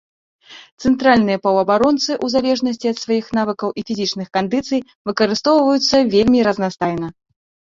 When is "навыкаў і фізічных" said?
3.39-4.27